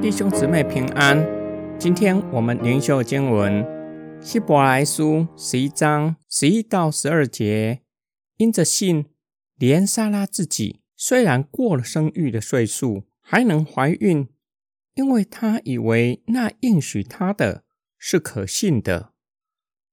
[0.00, 1.22] 弟兄姊妹平安，
[1.78, 3.62] 今天我们灵修经文
[4.22, 7.82] 希伯来书十一章十一到十二节，
[8.38, 9.06] 因着信，
[9.56, 14.28] 连莎拉自己虽然过了生育的岁数，还能怀孕，
[14.94, 17.64] 因为她以为那应许她的
[17.98, 19.12] 是可信的，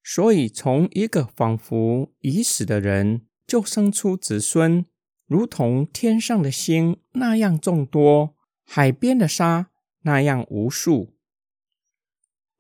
[0.08, 4.86] 所以从一个仿佛已死的人就生出子孙，
[5.26, 9.72] 如同天上的星那样众多，海边的沙。
[10.08, 11.16] 那样无数。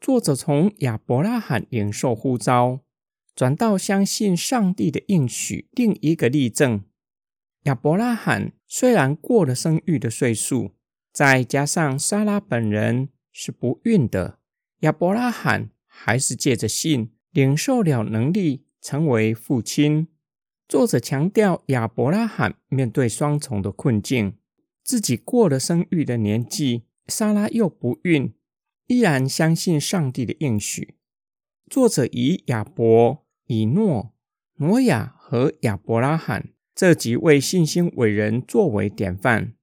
[0.02, 2.80] 作者从亚伯拉罕领受呼召，
[3.36, 6.84] 转到相信上帝的应许，另一个例证。
[7.66, 10.72] 亚伯拉罕虽然过了生育的岁数，
[11.14, 14.40] 再加上莎拉本人是不孕的，
[14.80, 20.08] 亚伯拉罕还是借着信领受了能力，成为父亲。
[20.70, 24.38] 作者强调，亚伯拉罕面对双重的困境，
[24.82, 26.84] 自己过了生育的年纪。
[27.08, 28.34] 莎拉又不孕，
[28.88, 30.96] 依然相信上帝的应许。
[31.70, 34.14] 作者以亚伯、以诺、
[34.56, 39.54] 挪亚和亚伯拉罕这几位信心伟人作为典范，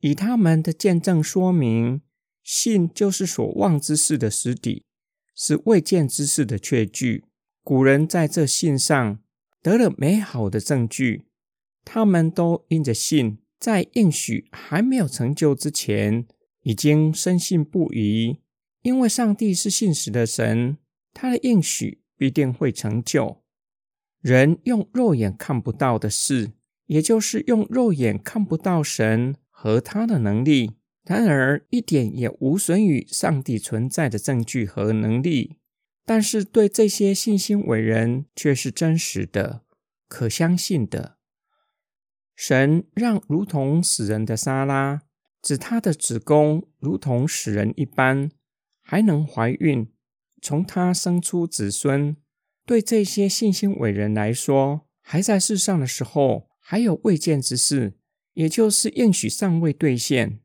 [0.00, 2.02] 以他们的见证说明，
[2.42, 4.84] 信就是所望之事的实底，
[5.34, 7.24] 是未见之事的确据。
[7.62, 9.18] 古人在这信上
[9.62, 11.26] 得了美好的证据，
[11.84, 16.26] 他们都因着信，在应许还没有成就之前。
[16.62, 18.36] 已经深信不疑，
[18.82, 20.76] 因为上帝是信实的神，
[21.14, 23.42] 他的应许必定会成就。
[24.20, 26.52] 人用肉眼看不到的事，
[26.84, 30.72] 也就是用肉眼看不到神和他的能力，
[31.04, 35.56] 然而一点也无损于上帝存在的证据和能力。
[36.04, 39.62] 但是对这些信心伟人却是真实的、
[40.08, 41.16] 可相信的。
[42.34, 45.02] 神让如同死人的莎拉。
[45.42, 48.30] 指她的子宫如同死人一般，
[48.82, 49.90] 还能怀孕，
[50.42, 52.14] 从她生出子孙。
[52.66, 57.94] 对这些信心伟人来说，还在世上的时候，还有未见之事，
[58.34, 60.40] 也就是应许尚未兑现。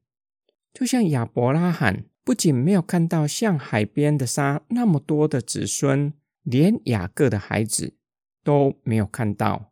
[0.76, 6.14] 就像亚伯拉罕，不仅没有看到像海边的沙那么多的子孙，
[6.44, 7.96] 连雅各的孩子
[8.44, 9.72] 都没有看到。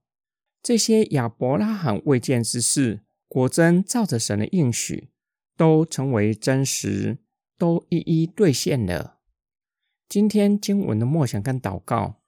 [0.63, 5.09] 这些亚伯拉罕未见之事，果真照着神的应许。
[5.55, 7.19] 都成为真实，
[7.59, 9.19] 都一一兑现了。
[10.09, 12.21] 今天经文的默想跟祷告，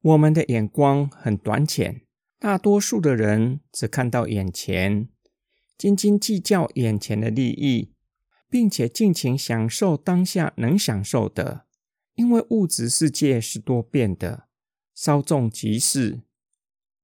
[0.00, 2.02] 我们的眼光很短浅，
[2.38, 5.08] 大多数的人只看到眼前，
[5.76, 7.92] 斤斤计较眼前的利益，
[8.54, 11.64] 并且尽情享受当下能享受的。
[12.14, 14.44] 因为物质世界是多变的，
[14.94, 16.20] 稍纵即逝，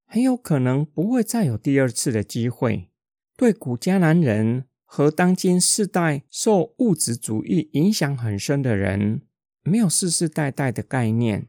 [0.06, 2.92] 很有可能不会再有第二次的机会。
[3.36, 4.66] 对古迦南人。
[4.92, 9.22] 和当今世代受物质主义影响很深的人，
[9.62, 11.46] 没有世世代代的概念，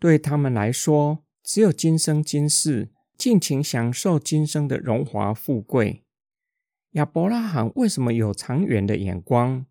[0.00, 6.03] 对他们来说，只有今生今世，尽情享受今生的荣华富贵。
[6.94, 9.66] 亚伯拉罕为什么有长远的眼光？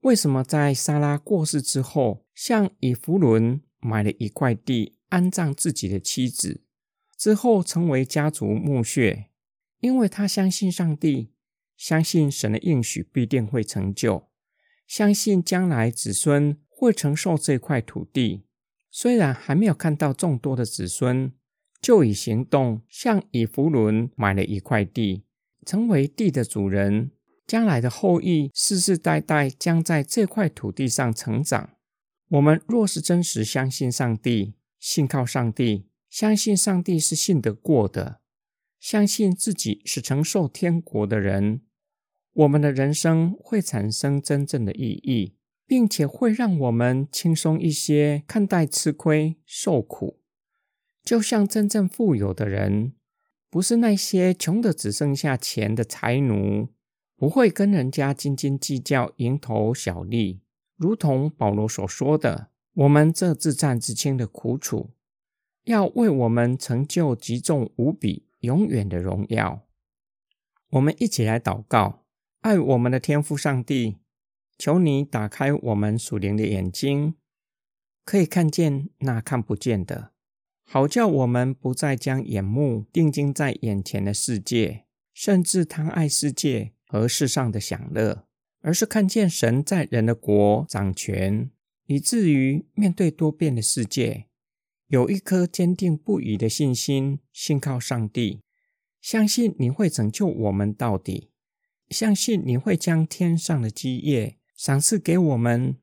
[0.00, 6.64] 为什么在莎拉过世之后，向以弗伦买了一块地，安葬自己的妻子，
[7.16, 9.30] 之后成为家族墓穴？
[9.78, 11.30] 因为他相信上帝。
[11.76, 14.28] 相信神的应许必定会成就，
[14.86, 18.46] 相信将来子孙会承受这块土地。
[18.90, 21.32] 虽然还没有看到众多的子孙，
[21.80, 25.24] 就以行动向以弗伦买了一块地，
[25.64, 27.10] 成为地的主人。
[27.46, 31.70] 将来的后裔世世代代将在这块土地上成长。
[32.30, 38.20] 我们若是真实相信上帝，信靠上帝，相信上帝是信得过的。
[38.80, 41.60] 相信自己是承受天国的人，
[42.32, 45.36] 我们的人生会产生真正的意义，
[45.66, 50.20] 并且会让我们轻松一些看待吃亏受苦。
[51.02, 52.94] 就像真正富有的人，
[53.54, 56.70] 不是那些穷的只剩下钱的财奴，
[57.14, 60.40] 不会跟人家斤斤计较、蝇头小利。
[60.74, 64.90] 如同保罗所说的：“我们这自战自清的苦楚，
[65.66, 69.64] 要为我们成就极重无比。”永远的荣耀，
[70.70, 72.02] 我们一起来祷告，
[72.40, 73.98] 爱我们的天父上帝，
[74.58, 77.14] 求你打开我们属灵的眼睛，
[78.04, 80.10] 可以看见那看不见的，
[80.66, 88.26] 好叫我们不再将眼目定睛在眼前的世界，甚至贪爱世界和世上的享乐，
[88.60, 91.50] 而是看见神在人的国掌权，
[91.86, 94.26] 以至于面对多变的世界，
[94.88, 98.40] 有一颗坚定不移的信心，信靠上帝，
[99.00, 101.30] 相信你会拯救我们到底，
[101.90, 105.76] 相信你会将天上的基业赏赐给我们。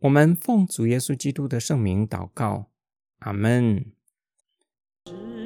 [0.00, 2.70] 我们奉主耶稣基督的圣名祷告，
[3.20, 3.97] 阿门。
[5.08, 5.37] 是。